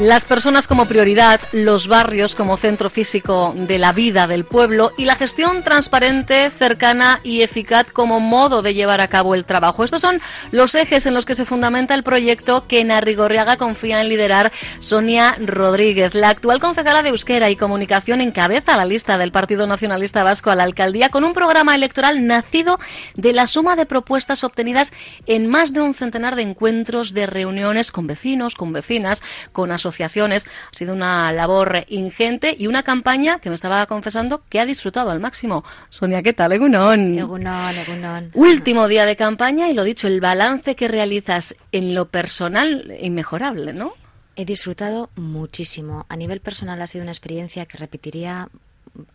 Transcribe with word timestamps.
Las 0.00 0.24
personas 0.24 0.68
como 0.68 0.86
prioridad, 0.86 1.40
los 1.50 1.88
barrios 1.88 2.36
como 2.36 2.56
centro 2.56 2.88
físico 2.88 3.52
de 3.56 3.78
la 3.78 3.92
vida 3.92 4.28
del 4.28 4.44
pueblo 4.44 4.92
y 4.96 5.06
la 5.06 5.16
gestión 5.16 5.64
transparente, 5.64 6.50
cercana 6.50 7.18
y 7.24 7.42
eficaz 7.42 7.90
como 7.92 8.20
modo 8.20 8.62
de 8.62 8.74
llevar 8.74 9.00
a 9.00 9.08
cabo 9.08 9.34
el 9.34 9.44
trabajo. 9.44 9.82
Estos 9.82 10.00
son 10.00 10.20
los 10.52 10.76
ejes 10.76 11.06
en 11.06 11.14
los 11.14 11.26
que 11.26 11.34
se 11.34 11.44
fundamenta 11.44 11.94
el 11.94 12.04
proyecto 12.04 12.68
que 12.68 12.78
en 12.78 12.92
Arrigorriaga 12.92 13.56
confía 13.56 14.00
en 14.00 14.08
liderar 14.08 14.52
Sonia 14.78 15.36
Rodríguez. 15.44 16.14
La 16.14 16.28
actual 16.28 16.60
concejala 16.60 17.02
de 17.02 17.08
Euskera 17.08 17.50
y 17.50 17.56
Comunicación 17.56 18.20
encabeza 18.20 18.76
la 18.76 18.84
lista 18.84 19.18
del 19.18 19.32
Partido 19.32 19.66
Nacionalista 19.66 20.22
Vasco 20.22 20.52
a 20.52 20.54
la 20.54 20.62
alcaldía 20.62 21.08
con 21.08 21.24
un 21.24 21.32
programa 21.32 21.74
electoral 21.74 22.24
nacido 22.24 22.78
de 23.16 23.32
la 23.32 23.48
suma 23.48 23.74
de 23.74 23.84
propuestas 23.84 24.44
obtenidas 24.44 24.92
en 25.26 25.48
más 25.48 25.72
de 25.72 25.80
un 25.80 25.92
centenar 25.92 26.36
de 26.36 26.42
encuentros, 26.42 27.14
de 27.14 27.26
reuniones 27.26 27.90
con 27.90 28.06
vecinos, 28.06 28.54
con 28.54 28.72
vecinas, 28.72 29.24
con 29.50 29.72
asociaciones 29.72 29.87
asociaciones. 29.88 30.46
Ha 30.46 30.76
sido 30.76 30.94
una 30.94 31.32
labor 31.32 31.84
ingente 31.88 32.54
y 32.58 32.66
una 32.66 32.82
campaña 32.82 33.38
que 33.38 33.48
me 33.48 33.54
estaba 33.54 33.84
confesando 33.86 34.42
que 34.48 34.60
ha 34.60 34.66
disfrutado 34.66 35.10
al 35.10 35.20
máximo. 35.20 35.64
Sonia, 35.90 36.22
¿qué 36.22 36.32
tal? 36.32 36.52
Egunon. 36.52 37.18
Egunon, 37.18 37.76
Egunon. 37.76 38.30
Último 38.34 38.88
día 38.88 39.06
de 39.06 39.16
campaña 39.16 39.68
y 39.68 39.74
lo 39.74 39.84
dicho, 39.84 40.06
el 40.06 40.20
balance 40.20 40.74
que 40.74 40.88
realizas 40.88 41.54
en 41.72 41.94
lo 41.94 42.08
personal 42.08 42.94
inmejorable, 43.00 43.72
¿no? 43.72 43.94
He 44.36 44.44
disfrutado 44.44 45.10
muchísimo. 45.16 46.06
A 46.08 46.16
nivel 46.16 46.40
personal 46.40 46.80
ha 46.80 46.86
sido 46.86 47.02
una 47.02 47.12
experiencia 47.12 47.66
que 47.66 47.76
repetiría 47.76 48.48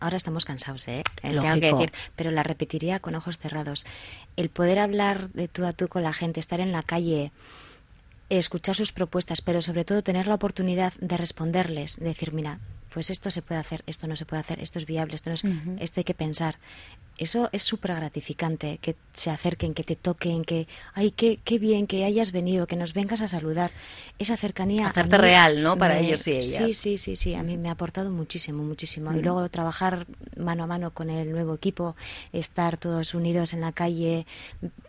ahora 0.00 0.16
estamos 0.16 0.44
cansados, 0.44 0.86
¿eh? 0.88 1.02
Tengo 1.20 1.42
que 1.42 1.72
decir, 1.72 1.92
pero 2.16 2.30
la 2.30 2.42
repetiría 2.42 3.00
con 3.00 3.14
ojos 3.14 3.38
cerrados. 3.38 3.86
El 4.36 4.48
poder 4.48 4.78
hablar 4.78 5.30
de 5.30 5.48
tú 5.48 5.64
a 5.64 5.72
tú 5.72 5.88
con 5.88 6.02
la 6.02 6.12
gente, 6.12 6.40
estar 6.40 6.60
en 6.60 6.72
la 6.72 6.82
calle, 6.82 7.32
escuchar 8.28 8.74
sus 8.74 8.92
propuestas, 8.92 9.40
pero 9.40 9.60
sobre 9.62 9.84
todo 9.84 10.02
tener 10.02 10.26
la 10.26 10.34
oportunidad 10.34 10.92
de 11.00 11.16
responderles, 11.16 11.96
de 11.96 12.06
decir, 12.06 12.32
mira, 12.32 12.60
pues 12.94 13.10
esto 13.10 13.28
se 13.32 13.42
puede 13.42 13.60
hacer, 13.60 13.82
esto 13.88 14.06
no 14.06 14.14
se 14.14 14.24
puede 14.24 14.38
hacer, 14.38 14.60
esto 14.60 14.78
es 14.78 14.86
viable, 14.86 15.16
esto 15.16 15.28
no 15.28 15.34
es, 15.34 15.44
esto 15.80 15.98
hay 15.98 16.04
que 16.04 16.14
pensar. 16.14 16.58
Eso 17.18 17.48
es 17.50 17.64
súper 17.64 17.92
gratificante, 17.96 18.78
que 18.80 18.94
se 19.12 19.30
acerquen, 19.30 19.74
que 19.74 19.82
te 19.82 19.96
toquen, 19.96 20.44
que, 20.44 20.68
ay, 20.94 21.10
qué, 21.10 21.40
qué 21.42 21.58
bien 21.58 21.88
que 21.88 22.04
hayas 22.04 22.30
venido, 22.30 22.68
que 22.68 22.76
nos 22.76 22.92
vengas 22.92 23.20
a 23.20 23.26
saludar. 23.26 23.72
Esa 24.20 24.36
cercanía. 24.36 24.86
Hacerte 24.86 25.18
real, 25.18 25.60
¿no? 25.60 25.76
Para 25.76 25.98
ellos 25.98 26.24
y 26.28 26.32
ellas. 26.32 26.46
Sí, 26.46 26.74
sí, 26.74 26.98
sí, 26.98 27.16
sí. 27.16 27.34
A 27.34 27.42
mí 27.42 27.56
me 27.56 27.68
ha 27.68 27.72
aportado 27.72 28.10
muchísimo, 28.10 28.62
muchísimo. 28.62 29.12
Y 29.12 29.22
luego 29.22 29.48
trabajar 29.48 30.06
mano 30.36 30.62
a 30.62 30.66
mano 30.68 30.92
con 30.92 31.10
el 31.10 31.32
nuevo 31.32 31.54
equipo, 31.54 31.96
estar 32.32 32.76
todos 32.76 33.14
unidos 33.14 33.54
en 33.54 33.60
la 33.60 33.72
calle, 33.72 34.24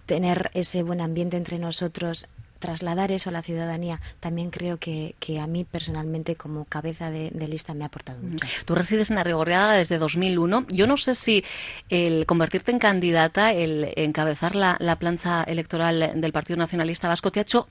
tener 0.05 0.52
ese 0.53 0.83
buen 0.83 1.02
ambiente 1.02 1.38
entre 1.38 1.58
nosotros, 1.58 2.27
trasladar 2.66 3.11
eso 3.11 3.30
a 3.30 3.33
la 3.33 3.44
ciudadanía 3.44 4.02
también 4.19 4.49
creo 4.49 4.77
que, 4.77 5.13
que 5.19 5.39
a 5.39 5.45
mí 5.45 5.66
personalmente 5.66 6.35
como 6.35 6.66
cabeza 6.66 7.11
de, 7.11 7.30
lista 7.47 7.75
me 7.75 7.83
ha 7.83 7.88
aportado 7.88 8.19
mucho. 8.23 8.47
Tú 8.66 8.73
resides 8.73 9.11
en 9.11 9.19
Arrigorriaga 9.19 9.73
desde 9.73 9.99
2001. 9.99 10.66
Yo 10.69 10.88
no 10.88 10.97
sé 10.97 11.13
si 11.13 11.43
el 11.89 12.25
convertirte 12.25 12.71
en 12.71 12.80
candidata, 12.80 13.53
el 13.53 13.93
encabezar 13.95 14.55
la, 14.55 14.77
la 14.80 14.95
planza 14.95 15.43
electoral 15.43 16.13
del 16.16 16.31
Partido 16.31 16.58
Nacionalista 16.58 17.08
Vasco 17.08 17.31
te 17.31 17.39
ha 17.39 17.43
hecho 17.43 17.67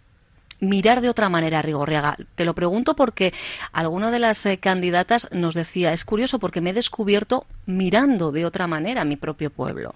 mirar 0.61 1.01
de 1.01 1.09
otra 1.09 1.29
manera 1.29 1.59
a 1.59 1.63
Rigorriaga. 1.63 2.17
Te 2.37 2.45
lo 2.45 2.55
pregunto 2.55 2.95
porque 2.95 3.35
alguna 3.73 4.13
de 4.13 4.21
las 4.21 4.47
eh, 4.47 4.59
candidatas 4.59 5.29
nos 5.33 5.55
decía, 5.55 5.93
es 5.93 6.05
curioso 6.05 6.39
porque 6.39 6.61
me 6.61 6.71
he 6.71 6.75
descubierto 6.75 7.47
mirando 7.67 8.31
de 8.31 8.47
otra 8.47 8.69
manera 8.69 9.03
a 9.03 9.05
mi 9.05 9.17
propio 9.17 9.51
pueblo. 9.51 9.93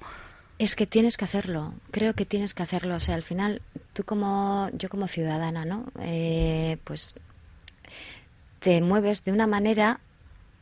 Es 0.58 0.74
que 0.74 0.86
tienes 0.86 1.16
que 1.16 1.24
hacerlo, 1.24 1.72
creo 1.92 2.14
que 2.14 2.24
tienes 2.24 2.52
que 2.52 2.62
hacerlo. 2.62 2.96
O 2.96 3.00
sea, 3.00 3.14
al 3.14 3.22
final, 3.22 3.62
tú 3.92 4.04
como, 4.04 4.68
yo 4.72 4.88
como 4.88 5.06
ciudadana, 5.06 5.64
¿no? 5.64 5.84
Eh, 6.00 6.78
pues 6.84 7.20
te 8.58 8.80
mueves 8.80 9.24
de 9.24 9.32
una 9.32 9.46
manera 9.46 10.00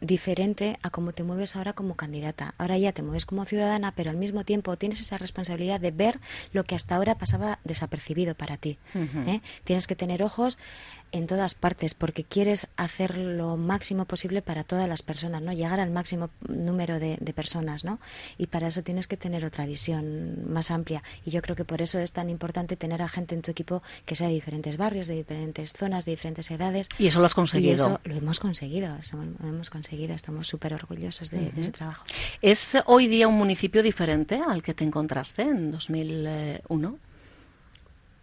diferente 0.00 0.78
a 0.82 0.90
cómo 0.90 1.12
te 1.12 1.22
mueves 1.22 1.56
ahora 1.56 1.72
como 1.72 1.96
candidata. 1.96 2.54
Ahora 2.58 2.78
ya 2.78 2.92
te 2.92 3.02
mueves 3.02 3.26
como 3.26 3.44
ciudadana, 3.44 3.92
pero 3.92 4.10
al 4.10 4.16
mismo 4.16 4.44
tiempo 4.44 4.76
tienes 4.76 5.00
esa 5.00 5.18
responsabilidad 5.18 5.80
de 5.80 5.90
ver 5.90 6.20
lo 6.52 6.64
que 6.64 6.74
hasta 6.74 6.96
ahora 6.96 7.16
pasaba 7.16 7.58
desapercibido 7.64 8.34
para 8.34 8.56
ti. 8.56 8.78
¿eh? 8.94 9.40
Tienes 9.64 9.86
que 9.86 9.96
tener 9.96 10.22
ojos 10.22 10.58
en 11.12 11.26
todas 11.26 11.54
partes 11.54 11.94
porque 11.94 12.24
quieres 12.24 12.68
hacer 12.76 13.16
lo 13.16 13.56
máximo 13.56 14.04
posible 14.04 14.42
para 14.42 14.64
todas 14.64 14.88
las 14.88 15.02
personas, 15.02 15.40
¿no? 15.42 15.52
Llegar 15.52 15.80
al 15.80 15.90
máximo 15.90 16.30
número 16.48 16.98
de, 16.98 17.16
personas, 17.34 17.84
¿no? 17.84 18.00
Y 18.38 18.46
para 18.46 18.68
eso 18.68 18.82
tienes 18.82 19.06
que 19.06 19.16
tener 19.16 19.44
otra 19.44 19.66
visión 19.66 20.50
más 20.50 20.70
amplia. 20.70 21.02
Y 21.24 21.30
yo 21.30 21.42
creo 21.42 21.54
que 21.54 21.64
por 21.64 21.82
eso 21.82 21.98
es 21.98 22.12
tan 22.12 22.30
importante 22.30 22.76
tener 22.76 23.02
a 23.02 23.08
gente 23.08 23.34
en 23.34 23.42
tu 23.42 23.50
equipo 23.50 23.82
que 24.04 24.16
sea 24.16 24.28
de 24.28 24.34
diferentes 24.34 24.76
barrios, 24.76 25.06
de 25.06 25.14
diferentes 25.14 25.72
zonas, 25.72 26.04
de 26.06 26.12
diferentes 26.12 26.50
edades. 26.50 26.88
Y 26.98 27.06
eso 27.06 27.20
lo 27.20 27.26
has 27.26 27.34
conseguido. 27.34 27.70
Y 27.70 27.74
eso 27.74 28.00
lo 28.04 28.14
hemos 28.14 28.40
conseguido, 28.40 28.88
lo 29.12 29.48
hemos 29.48 29.70
conseguido. 29.70 29.85
Estamos 29.92 30.48
súper 30.48 30.74
orgullosos 30.74 31.30
de, 31.30 31.50
de 31.50 31.60
ese 31.60 31.72
trabajo. 31.72 32.04
¿Es 32.42 32.76
hoy 32.86 33.06
día 33.06 33.28
un 33.28 33.36
municipio 33.36 33.82
diferente 33.82 34.40
al 34.46 34.62
que 34.62 34.74
te 34.74 34.84
encontraste 34.84 35.42
en 35.42 35.70
2001? 35.70 36.98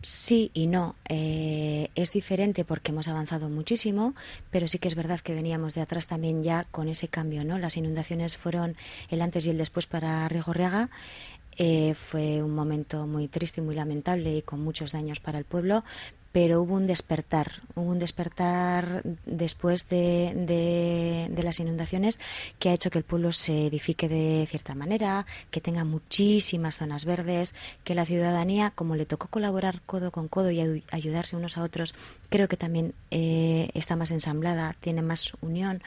Sí 0.03 0.51
y 0.53 0.67
no. 0.67 0.95
Eh, 1.07 1.87
es 1.95 2.11
diferente 2.11 2.65
porque 2.65 2.91
hemos 2.91 3.07
avanzado 3.07 3.47
muchísimo, 3.47 4.13
pero 4.51 4.67
sí 4.67 4.77
que 4.77 4.89
es 4.89 4.95
verdad 4.95 5.21
que 5.21 5.33
veníamos 5.33 5.75
de 5.75 5.81
atrás 5.81 6.07
también 6.07 6.43
ya 6.43 6.65
con 6.71 6.89
ese 6.89 7.07
cambio, 7.07 7.45
¿no? 7.45 7.57
Las 7.57 7.77
inundaciones 7.77 8.35
fueron 8.35 8.75
el 9.09 9.21
antes 9.21 9.47
y 9.47 9.51
el 9.51 9.57
después 9.57 9.87
para 9.87 10.27
Rigorriaga. 10.27 10.89
Eh, 11.57 11.93
fue 11.93 12.43
un 12.43 12.53
momento 12.53 13.07
muy 13.07 13.29
triste 13.29 13.61
y 13.61 13.63
muy 13.63 13.75
lamentable 13.75 14.35
y 14.35 14.41
con 14.41 14.61
muchos 14.61 14.91
daños 14.91 15.21
para 15.21 15.37
el 15.39 15.45
pueblo, 15.45 15.85
pero 16.33 16.63
hubo 16.63 16.73
un 16.73 16.87
despertar, 16.87 17.61
hubo 17.75 17.91
un 17.91 17.99
despertar 17.99 19.03
después 19.25 19.87
de, 19.87 21.29
de, 21.29 21.43
las 21.43 21.59
inundaciones 21.59 22.19
que 22.57 22.69
ha 22.69 22.73
hecho 22.73 22.89
que 22.89 22.97
el 22.97 23.03
pueblo 23.03 23.31
se 23.31 23.67
edifique 23.67 24.09
de 24.09 24.47
cierta 24.49 24.73
manera, 24.73 25.27
que 25.51 25.61
tenga 25.61 25.83
muchísimas 25.83 26.77
zonas 26.77 27.05
verdes, 27.05 27.53
que 27.83 27.93
la 27.93 28.03
ciudadanía, 28.03 28.71
como 28.71 28.95
le 28.95 29.05
tocó 29.05 29.27
colaborar 29.27 29.81
codo 29.85 30.09
con 30.09 30.27
codo 30.27 30.49
y 30.49 30.83
ayudarse 30.89 31.35
unos 31.35 31.57
a 31.57 31.61
otros, 31.61 31.93
creo 32.29 32.47
que 32.47 32.57
también 32.57 32.95
eh, 33.11 33.69
está 33.75 33.95
más 33.95 34.09
ensamblada, 34.09 34.75
tiene 34.81 35.03
más 35.03 35.33
unión. 35.41 35.83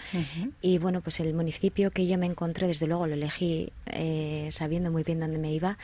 Y 0.62 0.78
bueno, 0.78 1.00
pues 1.00 1.18
el 1.18 1.34
municipio 1.34 1.90
que 1.90 2.06
yo 2.06 2.18
me 2.18 2.26
encontré, 2.26 2.68
desde 2.68 2.86
luego 2.86 3.08
lo 3.08 3.14
elegí 3.14 3.72
eh, 3.86 4.48
sabiendo 4.52 4.92
muy 4.92 5.02
bien 5.02 5.18
dónde 5.18 5.38
me 5.38 5.52
iba 5.52 5.76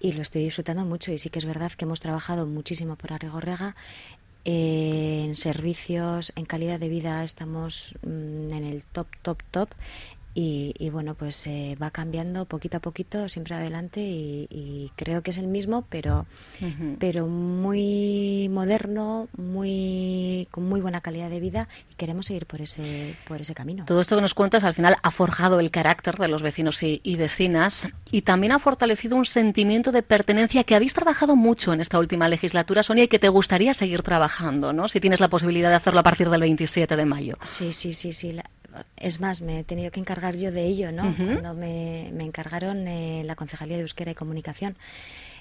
y 0.00 0.12
lo 0.12 0.22
estoy 0.22 0.44
disfrutando 0.44 0.84
mucho. 0.84 1.12
Y 1.12 1.18
sí 1.18 1.30
que 1.30 1.38
es 1.38 1.44
verdad 1.44 1.72
que 1.72 1.84
hemos 1.84 2.00
trabajado 2.00 2.46
muchísimo 2.46 2.96
por 2.96 3.12
Arrigorrega 3.12 3.74
en 4.48 5.34
servicios, 5.34 6.32
en 6.36 6.44
calidad 6.44 6.78
de 6.78 6.88
vida 6.88 7.24
estamos 7.24 7.96
mm, 8.02 8.52
en 8.52 8.64
el 8.64 8.84
top, 8.84 9.08
top, 9.22 9.42
top 9.50 9.70
y, 10.38 10.90
bueno, 10.90 11.14
pues 11.14 11.46
eh, 11.46 11.78
va 11.82 11.90
cambiando 11.90 12.44
poquito 12.44 12.76
a 12.76 12.80
poquito, 12.80 13.26
siempre 13.26 13.54
adelante 13.54 14.02
y, 14.02 14.92
creo 14.94 15.22
que 15.22 15.30
es 15.30 15.38
el 15.38 15.46
mismo, 15.46 15.86
pero, 15.88 16.26
pero 16.98 17.26
muy 17.26 18.48
moderno, 18.50 19.28
muy 19.36 20.46
con 20.50 20.68
muy 20.68 20.82
buena 20.82 21.00
calidad 21.00 21.30
de 21.30 21.40
vida 21.40 21.68
y 21.90 21.94
queremos 21.94 22.26
seguir 22.26 22.44
por 22.44 22.60
ese, 22.60 23.16
por 23.26 23.40
ese 23.40 23.54
camino. 23.54 23.86
Todo 23.86 24.02
esto 24.02 24.16
que 24.16 24.22
nos 24.22 24.34
cuentas 24.34 24.62
al 24.64 24.74
final 24.74 24.96
ha 25.02 25.10
forjado 25.10 25.58
el 25.58 25.70
carácter 25.70 26.16
de 26.16 26.28
los 26.28 26.42
vecinos 26.42 26.82
y, 26.82 27.00
y 27.02 27.16
vecinas 27.16 27.88
y 28.10 28.22
también 28.22 28.52
ha 28.52 28.58
fortalecido 28.58 29.16
un 29.16 29.24
sentimiento 29.24 29.90
de 29.90 30.02
pertenencia 30.02 30.64
que 30.64 30.74
habéis 30.74 30.92
trabajado 30.92 31.34
mucho 31.34 31.72
en 31.72 31.80
esta 31.80 31.98
última 31.98 32.28
legislatura, 32.28 32.82
Sonia, 32.82 33.04
y 33.04 33.08
que 33.08 33.18
te 33.18 33.30
gustaría 33.30 33.72
seguir 33.72 34.02
trabajando, 34.02 34.74
¿no? 34.74 34.86
Si 34.88 35.00
tienes 35.00 35.20
la 35.20 35.28
posibilidad 35.28 35.70
de 35.70 35.76
hacerlo 35.76 36.00
a 36.00 36.02
partir 36.02 36.28
del 36.28 36.40
27 36.40 36.94
de 36.94 37.04
mayo. 37.06 37.38
Sí, 37.42 37.72
sí, 37.72 37.94
sí, 37.94 38.12
sí 38.12 38.36
es 38.96 39.20
más, 39.20 39.40
me 39.40 39.60
he 39.60 39.64
tenido 39.64 39.90
que 39.90 40.00
encargar 40.00 40.36
yo 40.36 40.52
de 40.52 40.64
ello, 40.64 40.92
¿no? 40.92 41.14
Cuando 41.16 41.54
me, 41.54 42.08
encargaron 42.08 42.86
eh, 42.88 43.22
la 43.24 43.34
Concejalía 43.34 43.76
de 43.76 43.82
Euskera 43.82 44.10
y 44.12 44.14
Comunicación. 44.14 44.76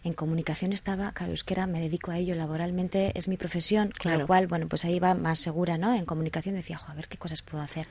En 0.03 0.13
comunicación 0.13 0.71
estaba, 0.71 1.11
claro, 1.13 1.31
euskera, 1.31 1.65
me 1.65 1.79
dedico 1.79 2.11
a 2.11 2.17
ello 2.19 2.35
laboralmente, 2.35 3.11
es 3.15 3.27
mi 3.27 3.37
profesión, 3.37 3.91
con 4.01 4.17
lo 4.19 4.27
cual, 4.27 4.45
bueno, 4.45 4.67
pues 4.67 4.85
ahí 4.85 4.99
va 4.99 5.15
más 5.15 5.39
segura, 5.39 5.77
¿no? 5.77 5.93
En 5.95 6.05
comunicación 6.05 6.53
decía, 6.53 6.79
a 6.87 6.93
ver 6.93 7.07
qué 7.07 7.17
cosas 7.17 7.41
puedo 7.41 7.63
hacer. 7.63 7.87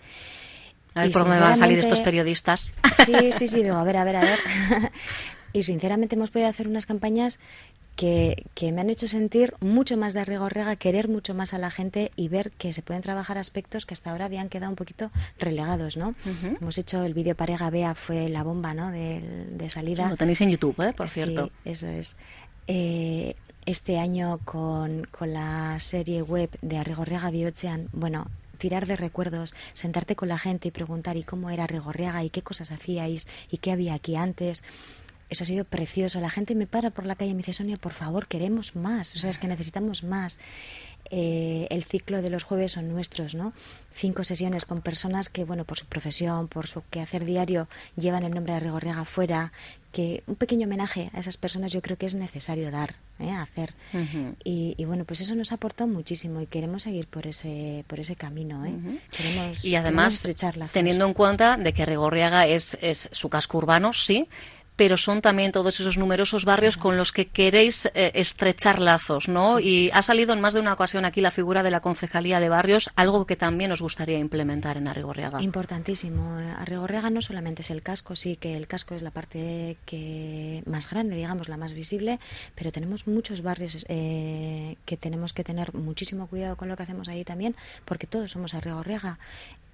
A 0.94 1.02
ver 1.02 1.10
por 1.10 1.22
dónde 1.22 1.40
van 1.40 1.52
a 1.52 1.56
salir 1.56 1.78
estos 1.78 2.00
periodistas. 2.00 2.70
Sí, 3.04 3.32
sí, 3.32 3.48
sí, 3.48 3.62
digo, 3.64 3.74
a 3.74 3.82
ver, 3.82 3.96
a 3.96 4.04
ver, 4.04 4.16
a 4.16 4.20
ver. 4.20 4.38
y 5.52 5.64
sinceramente 5.64 6.14
hemos 6.14 6.30
podido 6.30 6.48
hacer 6.48 6.68
unas 6.68 6.86
campañas 6.86 7.40
que, 7.96 8.44
me 8.72 8.80
han 8.80 8.90
hecho 8.90 9.08
sentir 9.08 9.54
mucho 9.60 9.96
más 9.96 10.14
de 10.14 10.24
rigorrega, 10.24 10.76
querer 10.76 11.08
mucho 11.08 11.34
más 11.34 11.54
a 11.54 11.58
la 11.58 11.70
gente 11.70 12.10
y 12.16 12.28
ver 12.28 12.50
que 12.52 12.72
se 12.72 12.82
pueden 12.82 13.02
trabajar 13.02 13.38
aspectos 13.38 13.86
que 13.86 13.94
hasta 13.94 14.10
ahora 14.10 14.24
habían 14.24 14.48
quedado 14.48 14.70
un 14.70 14.76
poquito 14.76 15.10
relegados, 15.38 15.96
¿no? 15.96 16.14
Hemos 16.60 16.78
hecho 16.78 17.02
el 17.04 17.14
vídeo 17.14 17.34
Parega 17.34 17.70
Bea, 17.70 17.94
fue 17.94 18.28
la 18.28 18.42
bomba, 18.42 18.74
¿no?, 18.74 18.90
de, 18.90 19.68
salida. 19.68 20.08
Lo 20.08 20.16
tenéis 20.16 20.40
en 20.40 20.50
YouTube, 20.50 20.78
¿eh? 20.82 20.92
Por 20.92 21.08
cierto. 21.08 21.50
eso 21.64 21.88
es. 21.88 22.16
Eh, 22.66 23.34
este 23.66 23.98
año 23.98 24.40
con, 24.44 25.08
la 25.20 25.78
serie 25.80 26.22
web 26.22 26.50
de 26.60 26.76
Arrigorriaga 26.76 27.30
Biochean, 27.30 27.88
bueno, 27.92 28.26
tirar 28.58 28.86
de 28.86 28.96
recuerdos, 28.96 29.54
sentarte 29.72 30.16
con 30.16 30.28
la 30.28 30.38
gente 30.38 30.68
y 30.68 30.70
preguntar 30.70 31.16
y 31.16 31.22
cómo 31.22 31.50
era 31.50 31.66
Rigorriaga 31.66 32.24
y 32.24 32.30
qué 32.30 32.42
cosas 32.42 32.72
hacíais 32.72 33.26
y 33.50 33.58
qué 33.58 33.72
había 33.72 33.94
aquí 33.94 34.16
antes 34.16 34.62
eso 35.34 35.44
ha 35.44 35.46
sido 35.46 35.64
precioso. 35.64 36.20
La 36.20 36.30
gente 36.30 36.54
me 36.54 36.66
para 36.66 36.90
por 36.90 37.06
la 37.06 37.14
calle 37.14 37.32
y 37.32 37.34
me 37.34 37.38
dice, 37.38 37.52
Sonia, 37.52 37.76
por 37.76 37.92
favor, 37.92 38.26
queremos 38.26 38.74
más. 38.74 39.14
O 39.14 39.18
sea, 39.18 39.30
es 39.30 39.38
que 39.38 39.46
necesitamos 39.46 40.02
más. 40.02 40.38
Eh, 41.10 41.66
el 41.70 41.84
ciclo 41.84 42.22
de 42.22 42.30
los 42.30 42.44
jueves 42.44 42.72
son 42.72 42.88
nuestros, 42.88 43.34
¿no? 43.34 43.52
Cinco 43.92 44.24
sesiones 44.24 44.64
con 44.64 44.80
personas 44.80 45.28
que, 45.28 45.44
bueno, 45.44 45.64
por 45.64 45.78
su 45.78 45.86
profesión, 45.86 46.48
por 46.48 46.66
su 46.66 46.82
quehacer 46.90 47.24
diario, 47.24 47.68
llevan 47.96 48.24
el 48.24 48.32
nombre 48.32 48.54
de 48.54 48.60
Rigorriaga 48.60 49.02
afuera, 49.02 49.52
que 49.92 50.24
un 50.26 50.34
pequeño 50.34 50.66
homenaje 50.66 51.10
a 51.12 51.20
esas 51.20 51.36
personas 51.36 51.72
yo 51.72 51.80
creo 51.80 51.96
que 51.96 52.06
es 52.06 52.14
necesario 52.14 52.70
dar, 52.70 52.96
¿eh? 53.20 53.30
hacer. 53.30 53.74
y, 54.42 54.82
bueno, 54.86 55.04
pues 55.04 55.20
eso 55.20 55.34
nos 55.36 55.52
ha 55.52 55.54
aportado 55.54 55.88
muchísimo 55.88 56.40
y 56.40 56.46
queremos 56.46 56.82
seguir 56.82 57.06
por 57.06 57.26
ese 57.26 57.84
por 57.86 58.00
ese 58.00 58.16
camino. 58.16 58.64
¿eh? 58.64 58.74
queremos, 59.16 59.64
y 59.64 59.76
además, 59.76 60.26
teniendo 60.72 61.06
en 61.06 61.14
cuenta 61.14 61.56
de 61.56 61.72
que 61.72 61.86
Rigorriaga 61.86 62.46
es, 62.46 62.76
es 62.80 63.08
su 63.12 63.28
casco 63.28 63.58
urbano, 63.58 63.92
sí, 63.92 64.26
pero 64.76 64.96
son 64.96 65.20
también 65.20 65.52
todos 65.52 65.78
esos 65.78 65.96
numerosos 65.96 66.44
barrios 66.44 66.76
con 66.76 66.96
los 66.96 67.12
que 67.12 67.26
queréis 67.26 67.86
eh, 67.86 68.12
estrechar 68.14 68.80
lazos, 68.80 69.28
¿no? 69.28 69.60
Y 69.60 69.90
ha 69.92 70.02
salido 70.02 70.32
en 70.32 70.40
más 70.40 70.54
de 70.54 70.60
una 70.60 70.72
ocasión 70.72 71.04
aquí 71.04 71.20
la 71.20 71.30
figura 71.30 71.62
de 71.62 71.70
la 71.70 71.80
concejalía 71.80 72.40
de 72.40 72.48
barrios, 72.48 72.90
algo 72.96 73.26
que 73.26 73.36
también 73.36 73.70
os 73.70 73.80
gustaría 73.80 74.18
implementar 74.18 74.76
en 74.76 74.88
Arrigorriaga. 74.88 75.40
Importantísimo. 75.42 76.38
Arrigorriaga 76.58 77.10
no 77.10 77.22
solamente 77.22 77.62
es 77.62 77.70
el 77.70 77.82
casco, 77.82 78.16
sí 78.16 78.36
que 78.36 78.56
el 78.56 78.66
casco 78.66 78.94
es 78.94 79.02
la 79.02 79.10
parte 79.10 79.76
que 79.86 80.62
más 80.66 80.90
grande, 80.90 81.14
digamos, 81.14 81.48
la 81.48 81.56
más 81.56 81.72
visible, 81.72 82.18
pero 82.54 82.72
tenemos 82.72 83.06
muchos 83.06 83.42
barrios 83.42 83.84
eh, 83.88 84.76
que 84.84 84.96
tenemos 84.96 85.32
que 85.32 85.44
tener 85.44 85.72
muchísimo 85.74 86.26
cuidado 86.26 86.56
con 86.56 86.68
lo 86.68 86.76
que 86.76 86.82
hacemos 86.82 87.08
ahí 87.08 87.24
también, 87.24 87.54
porque 87.84 88.06
todos 88.06 88.32
somos 88.32 88.54
Arrigorriaga. 88.54 89.18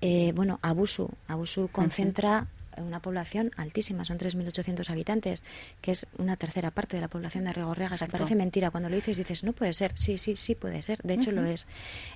Eh, 0.03 0.33
bueno, 0.35 0.59
Abusu, 0.63 1.11
Abusu 1.29 1.69
concentra 1.69 2.47
una 2.77 3.01
población 3.01 3.53
altísima, 3.57 4.05
son 4.05 4.19
3.800 4.19 4.89
habitantes, 4.91 5.43
que 5.81 5.93
es 5.93 6.07
una 6.19 6.37
tercera 6.37 6.71
parte 6.71 6.97
de 6.97 7.01
la 7.01 7.09
población 7.09 7.45
de 7.45 7.53
Regorrega. 7.53 7.97
Se 7.97 8.07
parece 8.07 8.35
mentira. 8.35 8.71
Cuando 8.71 8.89
lo 8.89 8.97
dices 8.97 9.17
dices, 9.17 9.45
no 9.45 9.53
puede 9.53 9.73
ser. 9.73 9.93
Sí, 9.95 10.19
sí, 10.19 10.37
sí 10.37 10.55
puede 10.55 10.83
ser. 10.83 11.01
De 11.03 11.15
hecho, 11.15 11.33
lo 11.33 11.45
es. 11.45 11.67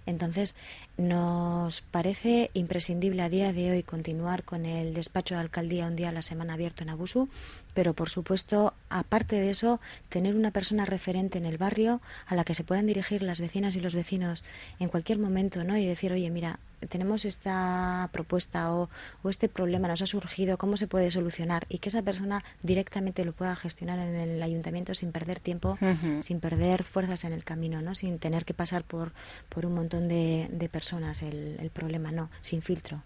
Entonces, 0.06 0.54
nos 0.96 1.80
parece 1.82 2.50
imprescindible 2.54 3.22
a 3.22 3.28
día 3.28 3.52
de 3.52 3.70
hoy 3.70 3.82
continuar 3.82 4.44
con 4.44 4.66
el 4.66 4.94
despacho 4.94 5.34
de 5.34 5.40
alcaldía 5.40 5.86
un 5.86 5.96
día 5.96 6.10
a 6.10 6.12
la 6.12 6.22
semana 6.22 6.54
abierto 6.54 6.82
en 6.82 6.90
Abusu, 6.90 7.28
pero 7.74 7.94
por 7.94 8.08
supuesto, 8.08 8.74
aparte 8.88 9.36
de 9.36 9.50
eso, 9.50 9.80
tener 10.08 10.36
una 10.36 10.50
persona 10.50 10.84
referente 10.84 11.38
en 11.38 11.46
el 11.46 11.58
barrio 11.58 12.00
a 12.26 12.34
la 12.34 12.44
que 12.44 12.54
se 12.54 12.64
puedan 12.64 12.86
dirigir 12.86 13.22
las 13.22 13.40
vecinas 13.40 13.76
y 13.76 13.80
los 13.80 13.94
vecinos 13.94 14.44
en 14.78 14.88
cualquier 14.88 15.18
momento, 15.18 15.64
¿no? 15.64 15.76
Y 15.76 15.86
decir, 15.86 16.12
oye, 16.12 16.30
mira, 16.30 16.58
tenemos 16.88 17.24
esta 17.24 18.08
propuesta 18.12 18.72
o, 18.72 18.88
este 19.28 19.48
problema 19.48 19.88
nos 19.88 20.02
ha 20.02 20.06
surgido, 20.06 20.58
¿cómo 20.58 20.76
se 20.76 20.86
puede 20.86 21.10
solucionar? 21.10 21.66
Y 21.68 21.78
que 21.78 21.88
esa 21.88 22.02
persona 22.02 22.44
directamente 22.62 23.24
lo 23.24 23.32
pueda 23.32 23.56
gestionar 23.56 23.98
en 23.98 24.14
el 24.14 24.42
ayuntamiento 24.42 24.94
sin 24.94 25.12
perder 25.12 25.40
tiempo, 25.40 25.78
sin 26.20 26.40
perder 26.40 26.84
fuerzas 26.84 27.24
en 27.24 27.32
el 27.32 27.44
camino, 27.44 27.82
¿no? 27.82 27.94
Sin 27.94 28.18
tener 28.18 28.44
que 28.44 28.54
pasar 28.54 28.84
por, 28.84 29.12
por 29.48 29.66
un 29.66 29.74
montón 29.74 30.08
de, 30.08 30.68
personas 30.70 31.22
el, 31.22 31.70
problema, 31.72 32.10
no, 32.10 32.30
sin 32.40 32.62
filtro. 32.62 33.02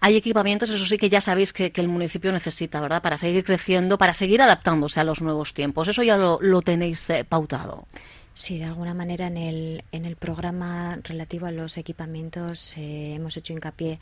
Hay 0.00 0.16
equipamientos, 0.16 0.70
eso 0.70 0.84
sí 0.84 0.98
que 0.98 1.08
ya 1.08 1.20
sabéis 1.20 1.52
que, 1.52 1.72
el 1.76 1.88
municipio 1.88 2.32
necesita, 2.32 2.80
¿verdad? 2.80 3.02
Para 3.02 3.18
seguir 3.18 3.44
creciendo, 3.44 3.98
para 3.98 4.12
seguir 4.12 4.42
adaptándose 4.42 5.00
a 5.00 5.04
los 5.04 5.20
nuevos 5.20 5.54
tiempos. 5.54 5.88
Eso 5.88 6.02
ya 6.02 6.16
lo, 6.16 6.62
tenéis 6.62 7.08
eh, 7.10 7.24
pautado. 7.24 7.86
Sí, 8.38 8.58
de 8.58 8.66
alguna 8.66 8.92
manera 8.92 9.28
en 9.28 9.38
el, 9.38 9.82
en 9.92 10.04
el 10.04 10.14
programa 10.14 10.98
relativo 11.02 11.46
a 11.46 11.52
los 11.52 11.78
equipamientos 11.78 12.76
eh, 12.76 13.14
hemos 13.14 13.34
hecho 13.38 13.54
hincapié 13.54 13.98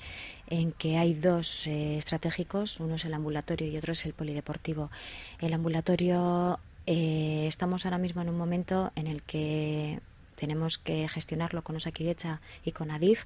en 0.49 0.73
que 0.73 0.99
hay 0.99 1.15
dos 1.15 1.69
eh, 1.69 1.97
estratégicos, 1.99 2.81
uno 2.81 2.97
es 2.97 3.05
el 3.05 3.15
ambulatorio 3.15 3.69
y 3.69 3.77
otro 3.77 3.93
es 3.93 4.05
el 4.07 4.13
polideportivo. 4.13 4.91
El 5.39 5.55
ambulatorio 5.55 6.59
eh, 6.85 7.47
estamos 7.47 7.85
ahora 7.87 7.99
mismo 7.99 8.23
en 8.23 8.29
un 8.29 8.37
momento 8.37 8.91
en 8.97 9.07
el 9.07 9.23
que 9.23 10.01
tenemos 10.37 10.79
que 10.79 11.09
gestionarlo 11.09 11.63
con 11.63 11.77
Osakidecha 11.77 12.41
y 12.65 12.73
con 12.73 12.91
Adif. 12.91 13.25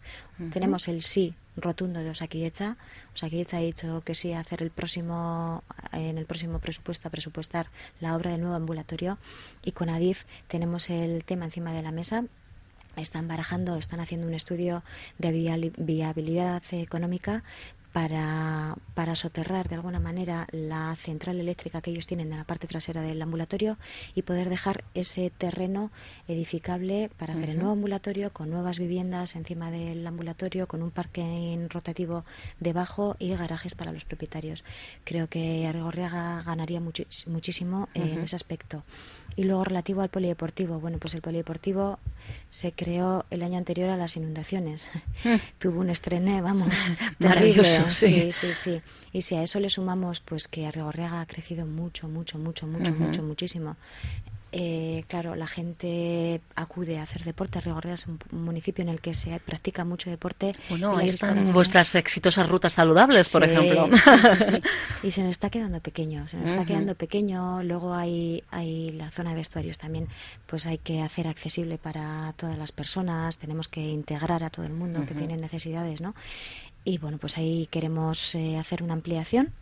Tenemos 0.53 0.89
el 0.89 1.03
sí 1.03 1.35
rotundo 1.57 2.01
de 2.01 2.11
Osakidecha. 2.11 2.77
Osakidecha 3.15 3.59
ha 3.59 3.61
dicho 3.61 4.03
que 4.03 4.15
sí 4.15 4.33
a 4.33 4.41
hacer 4.41 4.63
el 4.63 4.71
próximo, 4.71 5.63
en 5.93 6.19
el 6.19 6.27
próximo 6.27 6.59
presupuesto 6.59 7.09
a 7.09 7.11
presupuestar 7.11 7.69
la 8.01 8.15
obra 8.17 8.31
del 8.31 8.41
nuevo 8.41 8.57
ambulatorio. 8.57 9.19
Y 9.65 9.73
con 9.73 9.89
Adif 9.89 10.25
tenemos 10.47 10.91
el 10.91 11.25
tema 11.25 11.45
encima 11.45 11.73
de 11.73 11.83
la 11.83 11.93
mesa 11.93 12.25
están 12.97 13.29
barajando, 13.29 13.77
están 13.77 14.01
haciendo 14.01 14.27
un 14.27 14.35
estudio 14.35 14.83
de 15.19 15.31
viabilidad 15.77 16.63
económica 16.73 17.45
para, 17.99 18.77
para 18.95 19.17
soterrar 19.17 19.69
de 19.69 19.75
alguna 19.75 19.99
manera 19.99 20.47
la 20.53 20.95
central 20.95 21.41
eléctrica 21.41 21.81
que 21.81 21.91
ellos 21.91 22.06
tienen 22.06 22.31
en 22.31 22.39
la 22.39 22.45
parte 22.45 22.69
trasera 22.69 23.03
del 23.03 23.21
ambulatorio 23.21 23.77
y 24.15 24.23
poder 24.23 24.50
dejar 24.50 24.85
ese 24.95 25.31
terreno 25.31 25.91
edificable 26.29 27.11
para 27.19 27.35
hacer 27.35 27.50
el 27.50 27.56
nuevo 27.56 27.73
ambulatorio 27.73 28.33
con 28.33 28.50
nuevas 28.50 28.79
viviendas 28.79 29.35
encima 29.35 29.73
del 29.73 30.06
ambulatorio, 30.06 30.69
con 30.69 30.85
un 30.85 30.93
parque 30.93 31.59
rotativo 31.71 32.25
debajo 32.61 33.17
y 33.19 33.35
garajes 33.35 33.75
para 33.75 33.91
los 33.91 34.05
propietarios. 34.05 34.62
Creo 35.03 35.27
que 35.27 35.67
Argorriaga 35.67 36.41
ganaría 36.43 36.81
muchísimo 36.81 37.89
en 37.95 38.21
ese 38.21 38.37
aspecto. 38.37 38.85
Y 39.35 39.43
luego 39.43 39.65
relativo 39.65 40.03
al 40.03 40.09
polideportivo, 40.09 40.79
bueno, 40.79 40.99
pues 40.99 41.15
el 41.15 41.21
polideportivo 41.21 41.99
se 42.50 42.73
creó 42.73 43.26
el 43.31 43.43
año 43.43 43.59
anterior 43.59 43.91
a 43.91 43.97
las 43.97 44.17
inundaciones. 44.17 44.88
Mm. 45.25 45.35
Tuvo 45.59 45.81
un 45.81 45.91
estreno, 45.91 46.43
vamos, 46.43 46.73
maravilloso. 47.19 47.88
Sí. 47.91 48.32
sí, 48.32 48.55
sí, 48.55 48.81
Y 49.12 49.23
si 49.23 49.37
a 49.37 49.43
eso 49.43 49.61
le 49.61 49.70
sumamos, 49.70 50.20
pues 50.20 50.49
que 50.49 50.67
Arregorriaga 50.67 51.20
ha 51.20 51.26
crecido 51.26 51.67
mucho, 51.67 52.09
mucho, 52.09 52.38
mucho, 52.38 52.67
mucho, 52.67 52.93
mucho, 52.93 53.23
muchísimo 53.23 53.76
eh, 54.50 55.05
claro, 55.09 55.35
la 55.35 55.47
gente 55.47 56.41
acude 56.56 56.99
a 56.99 57.03
hacer 57.03 57.23
deporte. 57.25 57.61
Rigorrea 57.61 57.95
es 57.95 58.06
un, 58.06 58.19
municipio 58.31 58.83
en 58.83 58.89
el 58.89 59.00
que 59.00 59.12
se 59.12 59.39
practica 59.41 59.85
mucho 59.85 60.09
deporte. 60.09 60.55
Bueno, 60.71 60.97
ahí 60.97 61.11
están 61.11 61.53
vuestras 61.53 61.95
exitosas 61.95 62.49
rutas 62.49 62.73
saludables, 62.73 63.29
por 63.29 63.45
ejemplo. 63.45 63.89
y 65.03 65.11
se 65.11 65.23
nos 65.23 65.31
está 65.31 65.50
quedando 65.50 65.81
pequeño, 65.81 66.27
se 66.29 66.39
nos 66.39 66.50
está 66.50 66.65
quedando 66.65 66.95
pequeño. 66.95 67.62
Luego 67.62 67.93
hay, 67.93 68.43
hay 68.50 68.91
la 68.93 69.11
zona 69.11 69.31
de 69.31 69.37
vestuarios 69.37 69.77
también, 69.77 70.09
pues 70.47 70.67
hay 70.67 70.79
que 70.79 71.03
hacer 71.03 71.29
accesible 71.29 71.77
para 71.77 72.33
todas 72.37 72.56
las 72.56 72.73
personas. 72.73 73.37
Tenemos 73.37 73.69
que 73.69 73.81
integrar 73.81 74.45
a 74.45 74.50
todo 74.50 74.65
el 74.65 74.73
mundo 74.73 75.05
que 75.06 75.15
tiene 75.15 75.37
necesidades, 75.37 76.00
¿no? 76.00 76.15
Y 76.85 76.97
bueno, 76.97 77.19
pues 77.19 77.37
ahí 77.37 77.69
queremos 77.71 78.35
eh, 78.35 78.56
hacer 78.56 78.83
una 78.83 78.95
ampliación 78.95 79.53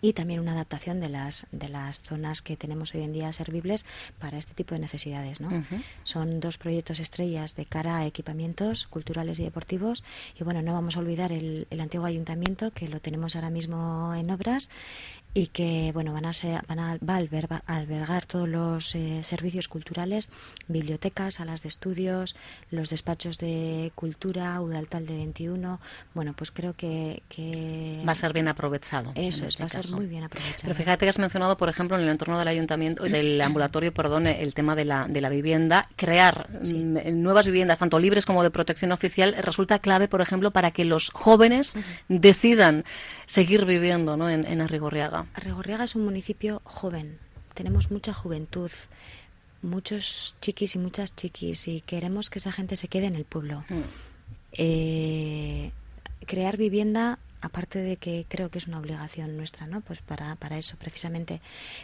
y 0.00 0.12
también 0.12 0.40
una 0.40 0.52
adaptación 0.52 1.00
de 1.00 1.08
las 1.08 1.46
de 1.52 1.68
las 1.68 2.02
zonas 2.02 2.42
que 2.42 2.56
tenemos 2.56 2.94
hoy 2.94 3.02
en 3.02 3.12
día 3.12 3.32
servibles 3.32 3.86
para 4.18 4.38
este 4.38 4.54
tipo 4.54 4.74
de 4.74 4.80
necesidades 4.80 5.40
¿no? 5.40 5.64
son 6.04 6.40
dos 6.40 6.58
proyectos 6.58 7.00
estrellas 7.00 7.56
de 7.56 7.66
cara 7.66 7.98
a 7.98 8.06
equipamientos 8.06 8.86
culturales 8.86 9.38
y 9.38 9.44
deportivos 9.44 10.04
y 10.38 10.44
bueno 10.44 10.62
no 10.62 10.72
vamos 10.72 10.96
a 10.96 11.00
olvidar 11.00 11.32
el, 11.32 11.66
el 11.70 11.80
antiguo 11.80 12.06
ayuntamiento 12.06 12.70
que 12.70 12.88
lo 12.88 13.00
tenemos 13.00 13.34
ahora 13.36 13.50
mismo 13.50 14.14
en 14.14 14.30
obras 14.30 14.70
y 15.34 15.48
que 15.48 15.90
bueno 15.92 16.12
van 16.12 16.26
a 16.26 16.32
ser, 16.32 16.62
van 16.66 16.78
a, 16.78 16.98
va 16.98 17.14
a 17.14 17.76
albergar, 17.76 18.26
todos 18.26 18.48
los 18.48 18.94
eh, 18.94 19.22
servicios 19.22 19.68
culturales, 19.68 20.28
bibliotecas, 20.66 21.34
salas 21.34 21.62
de 21.62 21.68
estudios, 21.68 22.34
los 22.70 22.90
despachos 22.90 23.38
de 23.38 23.92
cultura, 23.94 24.60
Udaltal 24.60 25.06
de 25.06 25.16
21. 25.16 25.80
Bueno, 26.14 26.34
pues 26.36 26.50
creo 26.50 26.74
que, 26.74 27.22
va 28.06 28.12
a 28.12 28.14
ser 28.14 28.32
bien 28.32 28.48
aprovechado. 28.48 29.12
Eso 29.14 29.44
es, 29.44 29.52
este 29.52 29.62
va 29.62 29.66
a 29.66 29.68
ser 29.68 29.92
muy 29.92 30.06
bien 30.06 30.24
aprovechado. 30.24 30.62
Pero 30.62 30.74
fíjate 30.74 31.06
que 31.06 31.10
has 31.10 31.18
mencionado, 31.18 31.56
por 31.56 31.68
ejemplo, 31.68 31.96
en 31.96 32.04
el 32.04 32.08
entorno 32.08 32.38
del 32.38 32.48
ayuntamiento, 32.48 33.04
del 33.04 33.40
ambulatorio, 33.40 33.92
perdón, 33.92 34.26
el 34.26 34.54
tema 34.54 34.74
de 34.74 34.84
la, 34.84 35.06
de 35.08 35.20
la 35.20 35.28
vivienda, 35.28 35.88
crear 35.96 36.48
mm, 36.62 37.22
nuevas 37.22 37.46
viviendas, 37.46 37.78
tanto 37.78 37.98
libres 37.98 38.26
como 38.26 38.42
de 38.42 38.50
protección 38.50 38.92
oficial, 38.92 39.34
resulta 39.40 39.78
clave, 39.78 40.08
por 40.08 40.20
ejemplo, 40.20 40.50
para 40.50 40.70
que 40.70 40.84
los 40.84 41.10
jóvenes 41.10 41.74
decidan 42.08 42.84
seguir 43.26 43.66
viviendo 43.66 44.16
¿no? 44.16 44.30
en, 44.30 44.44
en 44.46 44.60
Arrigorriaga. 44.60 45.17
Arrigorriaga 45.34 45.84
es 45.84 45.94
un 45.94 46.04
municipio 46.04 46.60
joven, 46.64 47.18
tenemos 47.54 47.90
mucha 47.90 48.14
juventud, 48.14 48.70
muchos 49.62 50.36
chiquis 50.40 50.76
y 50.76 50.78
muchas 50.78 51.14
chiquis 51.14 51.68
y 51.68 51.80
queremos 51.80 52.30
que 52.30 52.38
esa 52.38 52.52
gente 52.52 52.76
se 52.76 52.88
quede 52.88 53.06
en 53.06 53.16
el 53.16 53.24
pueblo. 53.24 53.64
Mm. 53.68 53.82
Eh, 54.52 55.72
crear 56.26 56.56
vivienda 56.56 57.18
aparte 57.40 57.78
de 57.80 57.96
que 57.96 58.26
creo 58.28 58.50
que 58.50 58.58
es 58.58 58.66
una 58.66 58.78
obligación 58.78 59.36
nuestra, 59.36 59.66
¿no? 59.66 59.80
Pues 59.80 60.00
para, 60.00 60.34
para 60.36 60.58
eso, 60.58 60.76
precisamente, 60.76 61.40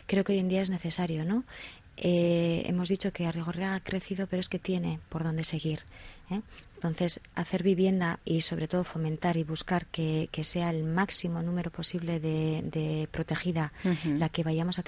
creo 0.07 0.25
que 0.25 0.33
hoy 0.33 0.39
en 0.39 0.49
día 0.49 0.63
es 0.63 0.71
necesario, 0.71 1.25
¿no? 1.25 1.45
Eh, 1.97 2.65
hemos 2.67 2.89
dicho 2.89 3.13
que 3.13 3.27
Arrigorriaga 3.27 3.77
ha 3.77 3.81
crecido, 3.81 4.27
pero 4.27 4.41
es 4.41 4.49
que 4.49 4.59
tiene 4.59 4.99
por 5.09 5.23
dónde 5.23 5.45
seguir. 5.45 5.81
¿Eh? 6.31 6.41
Entonces, 6.85 7.23
hacer 7.35 7.63
vivienda 7.63 8.19
y 8.27 8.43
sobre 8.43 8.69
todo 8.69 8.85
fomentar 8.85 9.39
y 9.39 9.43
buscar 9.43 9.87
que, 9.87 10.29
sea 10.43 10.69
el 10.69 10.85
máximo 10.85 11.41
número 11.41 11.71
posible 11.71 12.21
de, 12.21 13.09
protegida 13.11 13.73
la 14.05 14.29
que 14.29 14.45
vayamos 14.45 14.79
a, 14.79 14.83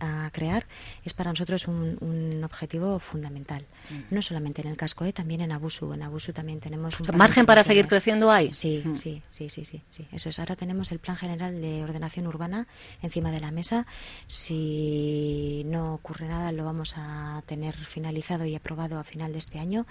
a, 0.00 0.30
crear 0.30 0.66
es 1.04 1.12
para 1.12 1.30
nosotros 1.30 1.68
un, 1.68 2.40
objetivo 2.42 2.98
fundamental. 3.00 3.66
No 4.10 4.22
solamente 4.22 4.62
en 4.62 4.68
el 4.68 4.78
casco, 4.78 5.04
¿eh? 5.04 5.12
también 5.12 5.42
en 5.42 5.52
Abusu. 5.52 5.92
En 5.92 6.02
Abusu 6.02 6.32
también 6.32 6.58
tenemos 6.58 6.98
un... 7.00 7.14
¿Margen 7.14 7.44
para 7.44 7.62
seguir 7.62 7.86
creciendo 7.86 8.30
hay? 8.30 8.54
Sí, 8.54 8.82
sí, 8.94 9.20
sí, 9.28 9.50
sí, 9.50 9.64
sí, 9.66 9.82
sí. 9.90 10.08
Eso 10.12 10.30
es. 10.30 10.38
Ahora 10.38 10.56
tenemos 10.56 10.90
el 10.90 11.00
Plan 11.00 11.18
General 11.18 11.60
de 11.60 11.82
Ordenación 11.82 12.26
Urbana 12.28 12.66
encima 13.02 13.30
de 13.30 13.40
la 13.40 13.50
mesa. 13.50 13.86
Si 14.26 15.64
no 15.66 15.92
ocurre 15.92 16.28
nada, 16.28 16.50
lo 16.52 16.64
vamos 16.64 16.94
a 16.96 17.42
tener 17.44 17.74
finalizado 17.74 18.46
y 18.46 18.54
aprobado 18.54 18.98
a 18.98 19.04
final 19.04 19.32
de 19.32 19.38
este 19.38 19.58
año. 19.58 19.84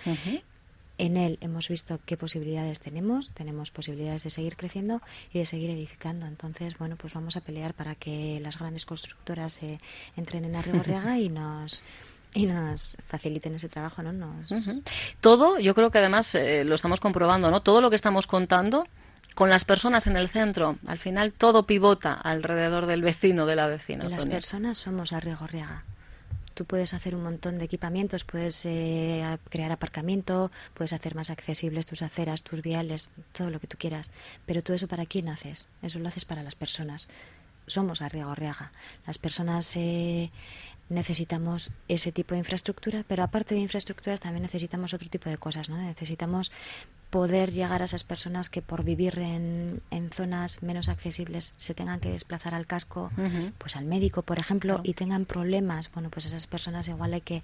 En 0.98 1.18
él 1.18 1.38
hemos 1.42 1.68
visto 1.68 2.00
qué 2.06 2.16
posibilidades 2.16 2.80
tenemos, 2.80 3.32
tenemos 3.32 3.70
posibilidades 3.72 4.24
de 4.24 4.30
seguir 4.30 4.56
creciendo 4.56 5.02
y 5.34 5.40
de 5.40 5.46
seguir 5.46 5.70
edificando. 5.70 6.26
Entonces, 6.26 6.78
bueno, 6.78 6.96
pues 6.96 7.14
vamos 7.14 7.36
a 7.36 7.42
pelear 7.42 7.74
para 7.74 7.96
que 7.96 8.40
las 8.42 8.58
grandes 8.58 8.86
constructoras 8.86 9.54
se 9.54 9.80
entren 10.16 10.46
en 10.46 10.56
Arrigorriaga 10.56 11.20
y 11.20 11.30
nos 11.30 11.84
y 12.34 12.46
nos 12.48 12.98
faciliten 13.08 13.56
ese 13.56 13.70
trabajo, 13.70 14.04
¿no? 14.04 14.12
Nos... 14.12 14.50
Todo, 15.22 15.58
yo 15.58 15.74
creo 15.74 15.90
que 15.90 16.00
además 16.00 16.36
eh, 16.36 16.66
lo 16.66 16.76
estamos 16.76 17.00
comprobando, 17.00 17.50
¿no? 17.50 17.62
Todo 17.62 17.80
lo 17.80 17.90
que 17.90 17.96
estamos 17.96 18.28
contando 18.28 18.86
con 19.36 19.50
las 19.50 19.66
personas 19.66 20.08
en 20.08 20.18
el 20.18 20.30
centro, 20.30 20.78
al 20.88 20.98
final 20.98 21.34
todo 21.34 21.66
pivota 21.66 22.14
alrededor 22.14 22.86
del 22.86 23.02
vecino, 23.02 23.46
de 23.46 23.56
la 23.56 23.68
vecina. 23.68 24.06
Las 24.06 24.26
personas 24.26 24.78
somos 24.78 25.14
Arrigorriaga. 25.14 25.84
Tú 26.56 26.66
puedes 26.66 26.94
hacer 26.94 27.16
un 27.16 27.22
montón 27.22 27.60
de 27.60 27.66
equipamientos, 27.66 28.24
puedes 28.24 28.66
eh, 28.66 29.38
crear 29.50 29.72
aparcamiento, 29.72 30.52
puedes 30.74 30.94
hacer 30.94 31.14
más 31.14 31.30
accesibles 31.30 31.86
tus 31.86 32.02
aceras, 32.02 32.44
tus 32.44 32.62
viales, 32.62 33.12
todo 33.34 33.52
lo 33.52 33.60
que 33.60 33.68
tú 33.68 33.78
quieras. 33.78 34.12
Pero 34.46 34.64
todo 34.64 34.74
eso 34.76 34.88
para 34.88 35.06
quién 35.06 35.30
haces? 35.30 35.68
Eso 35.82 36.00
lo 36.00 36.08
haces 36.08 36.26
para 36.26 36.44
las 36.44 36.56
personas. 36.56 37.10
Somos 37.68 38.02
Arriaga 38.02 38.72
Las 39.06 39.18
personas 39.18 39.76
eh, 39.76 40.32
necesitamos 40.90 41.72
ese 41.88 42.12
tipo 42.12 42.36
de 42.36 42.40
infraestructura, 42.40 43.04
pero 43.08 43.24
aparte 43.24 43.56
de 43.56 43.62
infraestructuras 43.62 44.20
también 44.20 44.44
necesitamos 44.44 44.94
otro 44.94 45.10
tipo 45.10 45.30
de 45.30 45.38
cosas, 45.38 45.70
¿no? 45.70 45.78
Necesitamos 45.78 46.52
poder 47.10 47.52
llegar 47.52 47.82
a 47.82 47.86
esas 47.86 48.04
personas 48.04 48.50
que 48.50 48.62
por 48.62 48.84
vivir 48.84 49.18
en, 49.20 49.82
en 49.90 50.12
zonas 50.12 50.62
menos 50.62 50.90
accesibles 50.90 51.56
se 51.58 51.74
tengan 51.74 52.00
que 52.00 52.12
desplazar 52.12 52.54
al 52.54 52.68
casco, 52.68 53.12
pues 53.58 53.76
al 53.76 53.86
médico, 53.86 54.22
por 54.22 54.38
ejemplo, 54.38 54.82
y 54.84 54.94
tengan 54.94 55.26
problemas, 55.26 55.92
bueno, 55.94 56.10
pues 56.10 56.26
esas 56.26 56.46
personas 56.46 56.88
igual 56.88 57.14
hay 57.14 57.22
que 57.22 57.42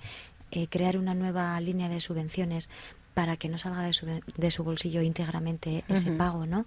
eh, 0.52 0.68
crear 0.68 0.98
una 0.98 1.14
nueva 1.14 1.60
línea 1.62 1.90
de 1.90 2.02
subvenciones 2.02 2.70
para 3.14 3.38
que 3.38 3.50
no 3.50 3.58
salga 3.58 3.82
de 3.82 3.94
su, 3.94 4.06
de 4.38 4.52
su 4.52 4.64
bolsillo 4.64 5.02
íntegramente 5.02 5.84
ese 5.88 6.12
pago, 6.12 6.46
¿no? 6.46 6.66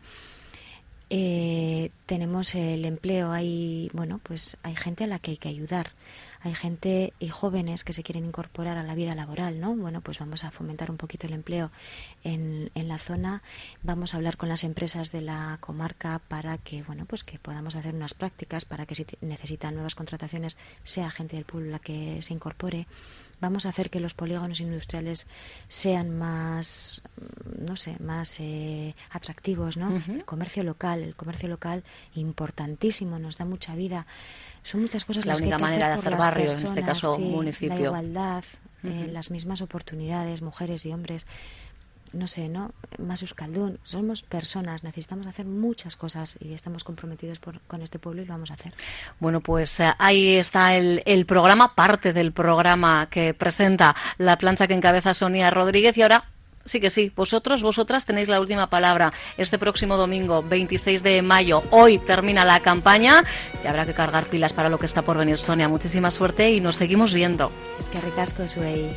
Eh, 1.16 1.92
tenemos 2.06 2.56
el 2.56 2.84
empleo, 2.84 3.30
hay, 3.30 3.88
bueno, 3.92 4.18
pues 4.20 4.56
hay 4.64 4.74
gente 4.74 5.04
a 5.04 5.06
la 5.06 5.20
que 5.20 5.30
hay 5.30 5.36
que 5.36 5.48
ayudar. 5.48 5.92
Hay 6.40 6.54
gente 6.54 7.12
y 7.20 7.28
jóvenes 7.28 7.84
que 7.84 7.92
se 7.92 8.02
quieren 8.02 8.24
incorporar 8.24 8.76
a 8.78 8.82
la 8.82 8.96
vida 8.96 9.14
laboral, 9.14 9.60
¿no? 9.60 9.76
Bueno, 9.76 10.00
pues 10.00 10.18
vamos 10.18 10.42
a 10.42 10.50
fomentar 10.50 10.90
un 10.90 10.96
poquito 10.96 11.28
el 11.28 11.32
empleo 11.32 11.70
en, 12.24 12.72
en 12.74 12.88
la 12.88 12.98
zona, 12.98 13.44
vamos 13.84 14.12
a 14.12 14.16
hablar 14.16 14.36
con 14.36 14.48
las 14.48 14.64
empresas 14.64 15.12
de 15.12 15.20
la 15.20 15.56
comarca 15.60 16.20
para 16.26 16.58
que, 16.58 16.82
bueno, 16.82 17.06
pues 17.06 17.22
que 17.22 17.38
podamos 17.38 17.76
hacer 17.76 17.94
unas 17.94 18.12
prácticas 18.12 18.64
para 18.64 18.84
que 18.84 18.96
si 18.96 19.06
necesitan 19.20 19.74
nuevas 19.74 19.94
contrataciones 19.94 20.56
sea 20.82 21.12
gente 21.12 21.36
del 21.36 21.44
pueblo 21.44 21.70
la 21.70 21.78
que 21.78 22.20
se 22.22 22.34
incorpore 22.34 22.88
vamos 23.44 23.66
a 23.66 23.68
hacer 23.68 23.90
que 23.90 24.00
los 24.00 24.14
polígonos 24.14 24.60
industriales 24.60 25.26
sean 25.68 26.16
más, 26.16 27.02
no 27.58 27.76
sé, 27.76 27.96
más 28.00 28.40
eh, 28.40 28.94
atractivos, 29.10 29.76
¿no? 29.76 30.02
El 30.08 30.24
comercio 30.24 30.62
local, 30.64 31.02
el 31.02 31.14
comercio 31.14 31.48
local 31.48 31.84
importantísimo, 32.14 33.18
nos 33.18 33.36
da 33.36 33.44
mucha 33.44 33.74
vida. 33.74 34.06
Son 34.62 34.80
muchas 34.80 35.04
cosas 35.04 35.26
la 35.26 35.32
las 35.32 35.40
única 35.40 35.56
que 35.56 35.62
manera 35.62 35.88
de 35.88 35.94
hacer 35.94 36.16
barrios, 36.16 36.60
en 36.62 36.68
este 36.68 36.82
caso 36.82 37.18
municipio. 37.18 37.76
La 37.76 37.80
igualdad, 37.80 38.44
eh, 38.82 39.08
las 39.12 39.30
mismas 39.30 39.60
oportunidades, 39.60 40.40
mujeres 40.40 40.86
y 40.86 40.92
hombres 40.92 41.26
no 42.14 42.26
sé, 42.26 42.48
¿no? 42.48 42.72
Más 42.98 43.22
Euskaldun. 43.22 43.78
Somos 43.84 44.22
personas, 44.22 44.84
necesitamos 44.84 45.26
hacer 45.26 45.46
muchas 45.46 45.96
cosas 45.96 46.38
y 46.40 46.52
estamos 46.52 46.84
comprometidos 46.84 47.40
con 47.66 47.82
este 47.82 47.98
pueblo 47.98 48.22
y 48.22 48.26
lo 48.26 48.32
vamos 48.32 48.50
a 48.50 48.54
hacer. 48.54 48.72
Bueno, 49.20 49.40
pues 49.40 49.80
eh, 49.80 49.92
ahí 49.98 50.36
está 50.36 50.76
el, 50.76 51.02
el, 51.06 51.26
programa, 51.26 51.74
parte 51.74 52.12
del 52.12 52.32
programa 52.32 53.08
que 53.10 53.34
presenta 53.34 53.94
la 54.18 54.38
plancha 54.38 54.66
que 54.66 54.74
encabeza 54.74 55.14
Sonia 55.14 55.50
Rodríguez 55.50 55.96
y 55.98 56.02
ahora 56.02 56.24
Sí 56.64 56.80
que 56.80 56.88
sí, 56.88 57.12
vosotros, 57.14 57.62
vosotras 57.62 58.06
tenéis 58.06 58.28
la 58.28 58.40
última 58.40 58.70
palabra. 58.70 59.12
Este 59.36 59.58
próximo 59.58 59.96
domingo, 59.96 60.42
26 60.42 61.02
de 61.02 61.20
mayo, 61.20 61.62
hoy 61.70 61.98
termina 61.98 62.44
la 62.44 62.60
campaña 62.60 63.22
y 63.62 63.66
habrá 63.66 63.84
que 63.84 63.92
cargar 63.92 64.26
pilas 64.26 64.54
para 64.54 64.70
lo 64.70 64.78
que 64.78 64.86
está 64.86 65.02
por 65.02 65.18
venir, 65.18 65.36
Sonia. 65.36 65.68
Muchísima 65.68 66.10
suerte 66.10 66.52
y 66.52 66.60
nos 66.60 66.76
seguimos 66.76 67.12
viendo. 67.12 67.52
Es 67.78 67.90
que 67.90 68.00
ricasco, 68.00 68.48
Suey. 68.48 68.96